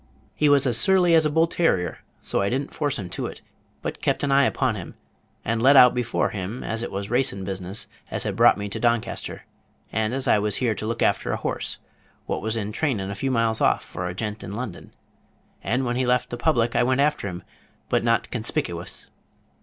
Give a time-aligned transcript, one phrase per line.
[0.33, 3.27] He was as surly as a bull terrier, so I did n't force him to
[3.27, 3.41] it,
[3.83, 4.95] but kept an eye upon him,
[5.45, 8.79] and let out before him as it was racin' business as had brought me to
[8.79, 9.43] Doncaster,
[9.93, 11.77] and as I was here to look after a horse,
[12.25, 14.91] what was in trainin' a few miles off, for a gent in London;
[15.63, 17.43] and when he left the public I went after him,
[17.87, 19.05] but not conspikiwous.